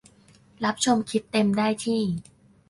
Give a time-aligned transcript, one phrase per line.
[0.63, 2.01] รับชมคลิปเต็มได้ที่